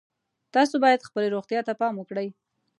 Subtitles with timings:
[0.53, 2.27] تاسو باید خپلې روغتیا ته پام وکړئ